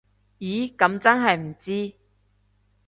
[0.39, 1.93] 咦噉真係唔知